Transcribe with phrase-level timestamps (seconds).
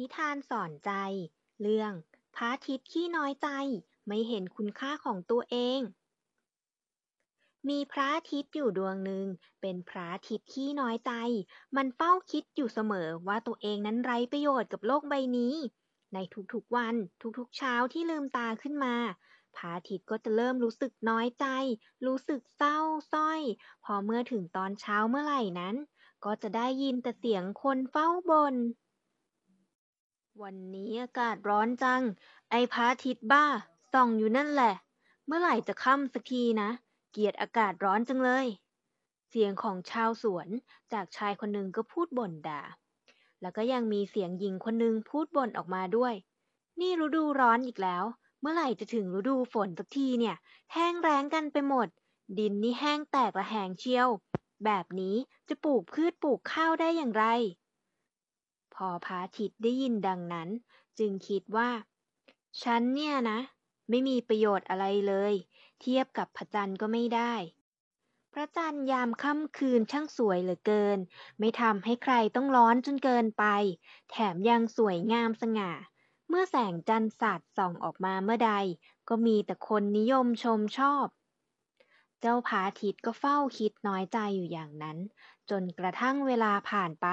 [0.00, 0.92] นิทานสอนใจ
[1.62, 1.92] เรื่อง
[2.36, 3.48] พระอาทิตย์ขี้น้อยใจ
[4.06, 5.80] ไม่เห็นคุณค่าของตัวเอง
[7.68, 9.26] มีพระอาทิตย์อยู่ดวงหนึ่ง
[9.60, 11.12] เป็นพระอาทิตย์ขี้น้อยใจ
[11.76, 15.54] มันเฝ้าคิดอยู่เสมอว่าตัวเองนั้นไร้ประโยชน์กับโลกใบนี้
[16.14, 16.18] ใน
[16.52, 16.94] ทุกๆวัน
[17.38, 18.94] ทุกๆเช้าที่ลืมตาขึ้นมา
[19.56, 21.46] พระอาทิตย์ก็จะเริ่มรู้สึกน้อยใจ
[22.06, 22.78] รู้สึกเศร้า
[23.12, 23.40] สร้อย
[23.84, 25.76] พอเมื่อถึงตอนเช้าเมื่อไหร่นั้น
[26.24, 28.56] ก็จะได้ยินแต่เสียงคนเฝ้าบ่น
[30.42, 32.02] วันนี้อากาศร้อนจัง
[32.50, 33.46] ไอ้พระอาทิตย์บ้า
[33.92, 34.74] ส่องอยู่นั่นแหละ
[35.26, 36.70] เมื่อไหร่จะค่ำสักทีนะ
[37.12, 38.46] เกลียดอากาศร้อนจังเลย
[39.28, 40.48] เสียงของชาวสวน
[40.92, 42.62] จากชายคนหนึ่งก็พูดบ่นด่า
[43.40, 46.14] แล้วก็ยังมีเสียงหญิงคนหนึ่งพูดบ่นออกมาด้วย
[46.80, 48.04] นี่ฤดูร้อนอีกแล้ว
[48.40, 50.36] เมื่อไหร่จะถึงฤดูฝนสักทีเนี่ย
[50.72, 51.88] แห้งแล้งกันไปหมด
[52.38, 54.08] ดินนี่แห้งแตกระแหงเชียว
[54.64, 55.16] แบบนี้
[55.48, 57.26] จะปลูกพืชปลูกข้าวได้อย่างไร
[58.88, 60.48] อพระอาทิตย์ได้ยินดังนั้น
[60.98, 61.70] จึงคิดว่า
[62.62, 63.38] ฉันเนี่ยนะ
[63.88, 65.34] ไม่มีประโยชน์อะไรเลย
[65.80, 67.34] เทียบกับพระจันทร์ก็ไม่ได้
[68.32, 70.98] พระจันทร์ยามค่ำคืนช่างสวยเหลือเกิน
[71.38, 73.44] ไม่ทำให้ใครต้องร้อนจนเกินไป
[74.10, 75.72] แถมยังสวยงามสง่า
[76.28, 78.52] เมื่อแสงจันทร์สาดส่องออกมาเมื่อใด
[79.08, 81.06] ก็มีแต่คนนิยมชมชอบ
[82.20, 84.98] เจ้าพาทิตก็เฝ้าคิดน้อยใจอยู่อย่างนั้น
[85.50, 87.06] จนกระทั่งเวลาผ่านไป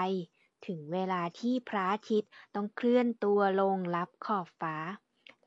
[0.66, 4.76] ถึงเวลาที่พระอาทิตย์ต้องเคลื่อนตัวลงลับขอบฟ้า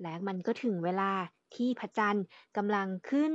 [0.03, 1.12] และมันก็ถึงเวลา
[1.56, 2.25] ที่พระจันทร์
[2.56, 3.34] กำลังขึ้น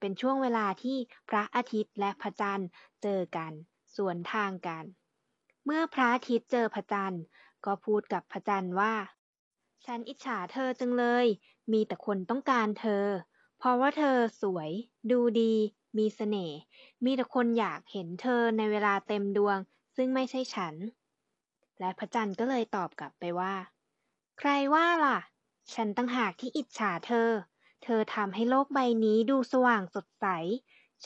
[0.00, 0.96] เป็นช่วงเวลาที่
[1.28, 2.68] พระอาทิตย์และพระจันทร์
[3.02, 3.52] เจอกัน
[3.96, 4.84] สวนทางกัน
[5.64, 7.22] เมื่อพระอาทิตย์เจอพระจันทร์
[7.64, 8.94] ก็พูดกับพระจันทร์ว่า
[9.84, 11.26] ฉันอิจฉาเธอจังเลย
[11.72, 13.06] มีแต่คนต้องการเธอ
[13.58, 14.70] เพราะว่าเธอสวย
[15.10, 15.54] ดูดี
[15.98, 16.58] มีเสน่ห์
[17.04, 19.58] มีแต่คนอยากเห็นเธอในเวลาเต็มดวง
[19.96, 20.74] ซึ่งไม่ใช่ฉัน
[21.80, 23.54] และพระจันทร์ก็เลยตอบกลับไปว่า
[24.38, 25.18] ใครว่าล่ะ
[25.74, 27.30] ฉันตั้งหากที่อิจฉาเธอ
[27.84, 30.26] เธอทำให้โลกใบนี้ดูสว่างสดใส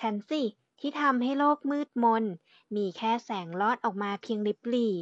[0.01, 0.43] ฉันสิ
[0.81, 2.25] ที่ทำให้โลกมืดมน
[2.77, 4.95] มีแค่แสงลอดออกมาเพียงริบหรี่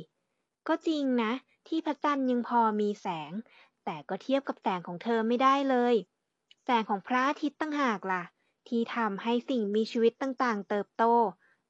[0.68, 1.32] ก็จริงนะ
[1.68, 3.32] ที่พระจันทร์ยังพอมีแสง
[3.84, 5.94] แต่ก็เทียบกับแสงของเธอไม่ได้เลย
[6.64, 8.22] แสงของพระอาทิตย์ตั้งหากล่ะ
[8.68, 11.04] ที่ทำให้สิ่งมีชีวิตต่างๆ เติบโต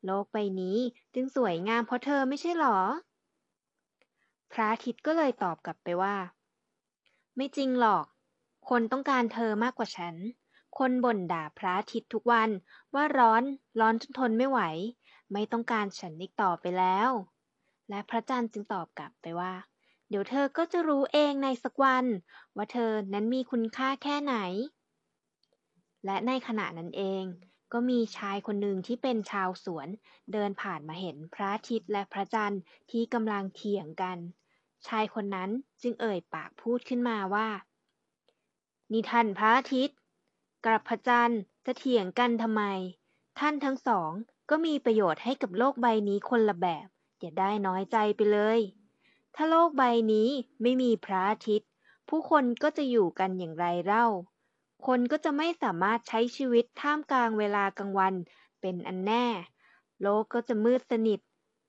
[0.04, 0.78] โลกใบนี้
[1.14, 2.78] จึงสวยงามเพราะเธอไม่ใช่หรอ
[4.52, 6.16] พระอาทิตย์ก็เลยตอบกลับไปว่า
[7.36, 8.06] ไม่จริงหรอก
[8.68, 10.14] คนต้องการเธอมากกว่าฉัน
[10.78, 12.50] คนบ่นด่าพระอาทิตย์ทุกวัน
[12.94, 13.42] ว่าร้อน
[13.80, 14.60] ร้อนจนทนไม่ไหว
[15.32, 17.10] ไม่ต้องการฉันอีกต่อไปแล้ว
[17.88, 19.52] และพระจันทร์จึงตอบกลับไปว่า
[20.08, 22.04] เดี๋ยวเธอก็จะรู้เองในสักวัน
[22.56, 24.36] ว่าเธอนั้นมีคุณค่าแค่ไหน
[26.04, 27.24] และในขณะนั้นเอง
[27.72, 29.88] ก็มีชายคนหนึ่งที่เป็นชาวสวน
[30.32, 34.18] เดินผ่านมาเห็นพระอาทิตย์และพระจันทร์ที่กำลังเถียงกัน
[34.86, 35.50] ชายคนนั้น
[35.82, 37.48] จึงเอ่ยปากพูดขึ้นมาว่า
[38.92, 39.98] นี่ท่านพระอาทิตย์
[40.64, 42.62] กับพระจันทร์จะเถียงกันทำไม
[43.38, 44.10] ท่านทั้งสอง
[44.50, 46.86] ก็มีประโยชน์ให้กับโลกใบนี้คนละแบบ
[47.18, 48.60] อย่าได้น้อยใจไปเลย
[49.34, 49.82] ถ้าโลกใบ
[50.12, 50.28] นี้
[50.62, 51.68] ไม่มีพระอาทิตย์
[52.08, 54.06] ผู้คนก็จะอยู่กันอย่างไรเล่า
[54.86, 58.14] คนก็จะไม่สามารถใช้ชีวิตท่ามกลางเวลากลางวัน
[58.60, 59.26] เป็นอันแน่
[60.02, 61.20] โลกก็จะมืดสนิท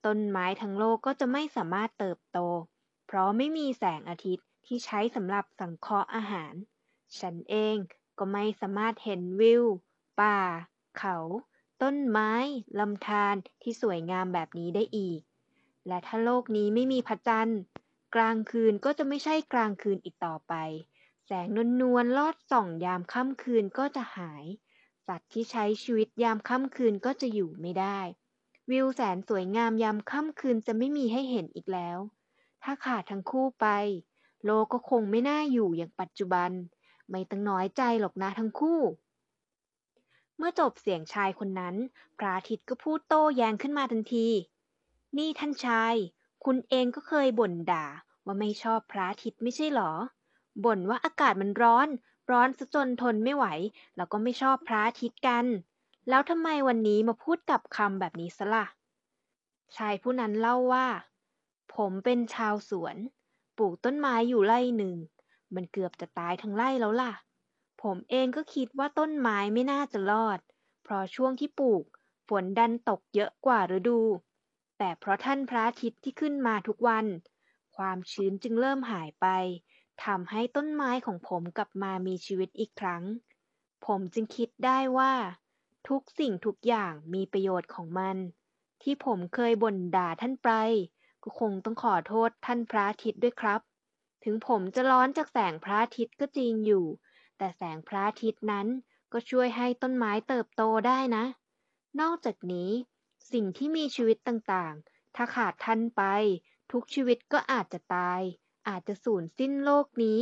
[0.06, 2.40] ต้นไม้ทั้งโลกก็จะไม่สามารถเติบโต
[3.06, 6.54] เพราะไม่มีแสงอาทิตย์ที่ใช้สำหรับสังเคราะห์อาหาร
[7.20, 7.78] ฉันเอง
[8.18, 9.64] ก็ไม่สามารถเห็นวิว
[10.20, 10.40] ป่า
[11.00, 11.18] เขา
[11.82, 12.32] ต้นไม้
[12.80, 15.20] ลำธารที่สวยงามแบบนี้ได้อีก
[15.88, 17.62] และถ้าโลกนี้ไม่มีพระจันทร์
[18.16, 20.54] กลางคืนก็จะไม่ใช่กลางคืนอีกต่อไป
[21.26, 21.48] แสง
[21.82, 24.46] นวลๆลอดส่องยามค่ำคืนก็จะหาย
[25.08, 28.00] สัตว์ที่ใช้ชีวิตยามค่ำคืนก็จะอยู่ไม่ได้
[28.72, 32.00] วิวแสนสวยงามยามค่ำคืนจะไม่มีให้เห็นอีกแล้ว
[32.64, 33.68] ถ้าขาดทั้งคู่ไป
[34.46, 36.52] โลกก็คงไม่น่าอยู่อย่างปัจจุบัน
[37.12, 38.82] ไม่ต้องน้อยใจหรอกนะทั้งคู่
[40.38, 41.76] เมื่อจบเสียงชายคนนั้น
[42.18, 44.28] พระอาทิตย์ก็พูดโต้แย้งขึ้นมาทันที
[45.18, 45.96] นี่ท่านชาย
[46.46, 47.86] คุณเองก็เคยบ่นด่า
[48.26, 49.92] ว่าไม่ชอบพระอาทิตย์ไม่ใช่หรอ
[50.64, 51.88] บ่นว่าอากาศมันร้อน
[52.32, 53.46] ร้อนซะจนทนไม่ไหว
[53.96, 55.46] แล้วก็ไม่ชอบพระอาทิตย์กัน
[56.10, 58.66] แล้วทำไมวันนี้มาพูดกับคำแบบนี้ซะละ่ะ
[59.76, 60.88] ชายผู้นั้นเล่าว่า
[61.76, 62.96] ผมเป็นชาวสวน
[63.58, 64.96] ปลูกต้นไม้อยู่ไร่หนึ่ง
[65.56, 67.14] มันเกือบจะตายทั้งไร่แล้วล่ะ
[67.82, 70.40] ผมเองก็คิดว่าต้นไม้ไม่น่าจะรอด
[70.84, 71.84] เพราะช่วงที่ปลูก
[72.28, 74.00] ฝนดันตกเยอะกว่าฤดู
[74.78, 77.06] แต่เพราะท่านพระอาทิตย์ที่ขึ้นมาทุกวัน
[77.78, 79.28] ความชื้นจึงเริ่มหายไป
[80.04, 83.04] ทำให้ต้นไม้ของผมกลับมามีชีวิตอีกครั้ง
[83.86, 85.14] ผมจึงคิดได้ว่า
[85.88, 88.18] ทุกสิ่งทุกอย่างมีประโยชน์ของมัน
[88.82, 90.50] ที่ผมเคยบ่นด่าท่านไป
[91.24, 93.62] ก็คงต้องขอโทษท่านพระอาทิตย์ด้วยครับ
[94.24, 96.86] ถึงผมจะร้อนจากแสงพระอาทิตย์ก็จริงอยู่
[97.38, 98.68] แต่แสงพระอาทิตย์นั้น
[99.14, 101.26] ก็ช่วยให้ต้นไม้เติบโตได้นะ
[102.02, 102.72] นอกจากนี้
[103.32, 106.04] สิ่งที่มีชีวิตต่างๆ ถ้าขาดท่านไป
[106.72, 108.22] ทุกชีวิตก็อาจจะตาย
[108.68, 110.22] อาจจะสูญสิ้นโลกนี้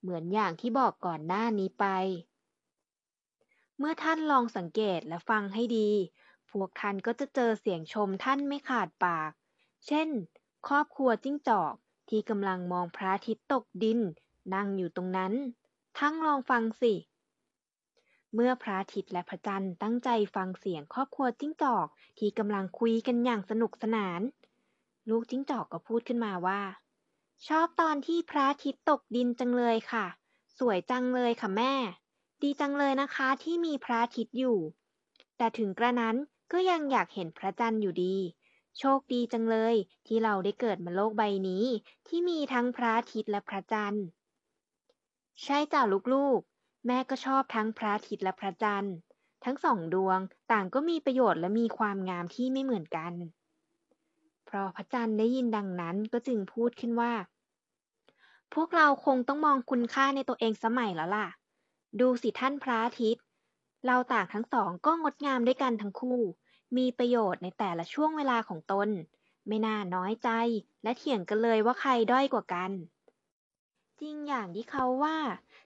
[0.00, 1.86] เหมือนอย่างที่บอกก่อนหน้านี้ไป
[3.78, 5.90] เมื่อท่านลองสังเกตและฟังให้ดี
[6.50, 9.30] พวกท่านก็จะเจอเสียงชมท่านไม่ขาดปาก
[9.86, 10.08] เช่น
[10.68, 11.74] ครอบครัวจิ้งจอก
[12.08, 14.00] ที่กำลังมองพระอาทิตย์ตกดิน
[14.54, 15.32] นั่งอยู่ตรงนั้น
[15.98, 16.94] ทั้งลองฟังสิ
[18.34, 21.86] เมื่อพระอาทิตย์และพระจันทร์ตั้งใจฟังเสียงครอบครัวจิ้งจอก
[22.18, 24.20] ที่กำลังคุยกันอย่างสนุกสนาน
[25.10, 26.60] ลูกจิ้งจอกก็พูดขึ้นมาว่า
[27.48, 30.06] ชอบตอนที่พระอาทิตย์ตกดินจังเลยค่ะ
[30.58, 31.74] สวยจังเลยค่ะแม่
[32.42, 34.58] ดีจังเลยนะคะที่มีพระอาทิตย์อยู่
[35.36, 36.16] แต่ถึงกระนั้น
[36.52, 38.16] ก็ยังอยากเห็นพระจันทร์อยู่ดี
[38.78, 39.74] โชคดีจังเลย
[40.06, 41.64] ที่เราได้เกิดมาโลกใบนี้
[42.08, 44.06] ที่มีทั้งพระอาทิตย์และพระจันทร์
[45.42, 48.96] ใช่จ้ะลูกๆ แม่ก็ชอบทั้งพระอาทิตย์และพระจันทร์
[49.44, 50.18] ทั้งสองดวง
[50.52, 53.12] ต่างก็มีประโยชน์และมีความงามที่ไม่เหมือนกัน
[54.48, 57.12] พอพระจันทร์ได้ยินดังนั้นก็จึงพูดขึ้นว่า
[58.54, 61.28] พวกเราคงต้องมองคุณค่าในตัวเองสมัยแล้วล่ะ
[62.00, 63.24] ดูสิท่านพระอาทิตย์
[63.86, 66.20] เราต่างทั้งสองก็งดงามด้วยกันทั้งคู่
[66.76, 68.88] มีประโยชน์ในแต่ละช่วงเวลาของตน
[69.48, 70.30] ไม่น่าน้อยใจ
[70.82, 72.70] และเถียงกันเลยว่าใครด้อยกว่ากัน
[74.00, 75.18] จริงอย่างที่เขาว่า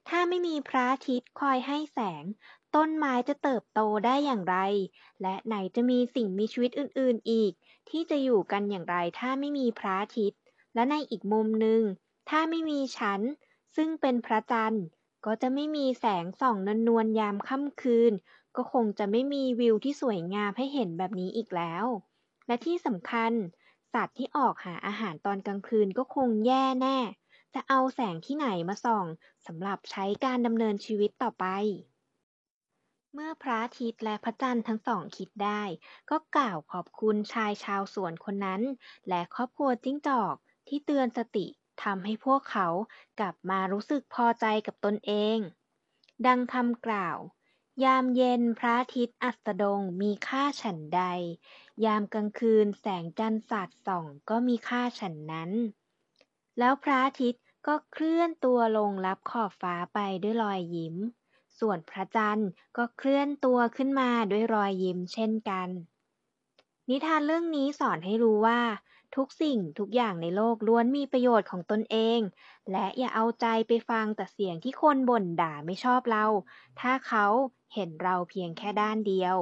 [0.08, 2.24] ถ้าไม่มีพระอาทิตย์คอยให้แสง
[2.76, 4.56] ต้นไม้จะเติบโตได้อย่างไร
[5.22, 7.52] และไหนจะมีสิ่งมีชีวิตอื่นๆอีก
[7.88, 10.40] ที่จะอยู่กันอย่างไรถ้าไม่มีพระอาทิตย์
[10.74, 11.82] และในอีกมุมหนึ่ง
[12.28, 13.20] ถ้าไม่มีฉัน
[13.76, 14.84] ซึ่งเป็นพระจันทร์
[15.24, 16.56] ก็จะไม่มีแสงส่อง
[16.88, 18.12] นวลๆยามค่ำคืน
[18.56, 21.84] ก็คงจะไม่มีวิวที่สวยงามให้เห็นแบบนี้อีกแล้ว
[22.46, 23.32] และที่สำคัญ
[23.92, 26.98] สัตว์ที่ออกหาอาหารตอนกลางคืนก็คงแย่แน่
[27.54, 29.06] จะเอาแสงที่ไหนมาส่อง
[29.46, 31.46] สำหรับใช้การดำเนินชีวิตต่อไป
[33.12, 35.62] เมื่อพระอาทิตย์และพระจันทร์ทั้งสองคิดได้
[36.10, 38.62] ก็กล่าวขอบคุณชายชาวสวนคนนั้น
[39.08, 40.34] และครอบครัวจิ้งจอก
[40.68, 41.46] ที่เตือนสติ
[41.82, 42.68] ทำให้พวกเขา
[43.20, 45.38] กลับมารู้สึกพอใจกับตนเอง
[46.26, 47.18] ดังคำกล่าว
[47.84, 51.02] ยามเย็นพระอาทิตย์อัสดงมีค่าฉันใด
[51.84, 55.50] ยามกลางคืนแสงจันทร์สาดส่องก็มีค่าฉันนั้น
[56.58, 60.96] แล้วพระอาทิตย์ก็เคลื่อนตัวลงรับขอบฟ้าไปด้วยรอยยิ้ม
[61.60, 65.68] ส่วนพระจันทร์ก็เคลื่อนตัวขึ้นมาด้วยรอยยิ้มเช่นกัน
[66.88, 68.60] นิทานเรื่องนี้สอนให้รู้ว่า
[69.16, 72.20] ทุกสิ่งทุกอย่างในโลกล้วนมีประโยชน์ของตนเอง
[72.70, 76.26] และอย่าเอาใจไปฟังแต่เสียงที่คนบ่นด่าไม่ชอบเรา
[76.80, 77.26] ถ้าเขา
[77.74, 79.36] เห็นเราเพียงแค่ด้านเดียว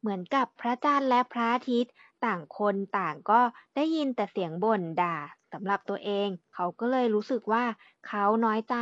[0.00, 1.92] เหมือนกับพระจันทร์และพระอาทิตย์
[2.24, 3.40] ต่างคนต่างก็
[3.74, 5.16] ได้ยินแต่เสียงบ่นด่า
[5.52, 7.64] สำหรับตัวเอง เขาก็เลยรู้สึกว่า
[8.06, 8.76] เขาน้อยใจ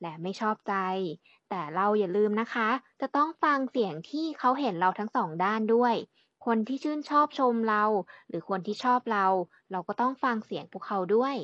[0.00, 0.74] และไม่ชอบใจ
[1.50, 2.68] แต่เราอย่าลืมนะคะ
[3.00, 5.94] จะต้องฟังเสียงที่เขาเห็นเราทั้งสองด้านด้วย
[6.46, 7.84] คนที่ชื่นชอบชมเรา
[8.28, 9.26] หรือคนที่ชอบเรา
[9.70, 11.36] เราก็ต้องฟังเสียงพวกเขาด้วย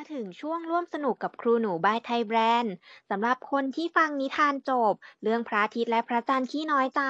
[0.00, 2.74] มาถึงช่วงร่วมสนุกกับครูหนูบายไทยแบรนด์
[3.10, 4.92] สำหรับคนที่ฟังนิทานจบ
[5.22, 7.02] เรื่องพระอาทิตย์และพระจันทร์ขี้น้อยใจ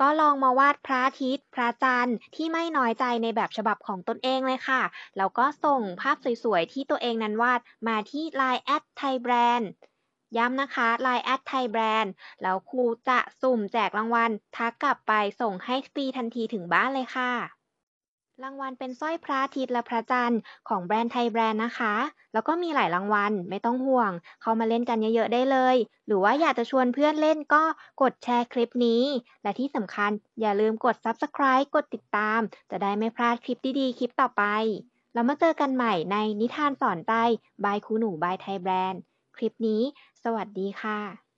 [0.00, 4.82] ก็ลองมาวาดพระอาทิตย์ พระจันทร์ที่ไม่น้อยใจในแบบฉบับของตนเองเลยค่ะ
[5.16, 9.68] แล้วก็ส่งภาพสวยๆ ที่ตัวเองนั้นวาดมาที่ Line add ไทยแบรนด์
[10.36, 12.12] ย้ำนะคะ Line แอดไทยแบรนด์
[12.42, 17.59] แล้วครูจะสุ่มแจกรางวัลทักกลับไปส่งให้ฟรีทันทีถึงบ้านเลยค่ะ
[18.44, 21.94] รางวัลเป็นสร้อยพระอาทิตย์และพระจันทร์ของแบรนด์ไทยแบรนด์นะคะ
[22.32, 27.62] แล้วก็มีหลายรางวัลไม่ต้องห่วง เข้ามาเล่นกันเยอะๆได้เลย หรือว่าอยากจะชวนเพื่อนเล่นก็
[28.02, 29.02] กดแชร์คลิปนี้
[29.42, 34.44] และที่สำคัญอย่าลืมกด Subscribe กดติดตาม จะได้ไม่พลาดคลิปดีๆคลิปต่อไป
[35.14, 37.12] แล้วมาเจอกันใหม่ในนิทานสอนใจ
[37.64, 39.00] by ครูหนู by ไทยแบรนด์
[39.36, 39.82] คลิปนี้
[40.22, 41.29] สวัสดีค่ะ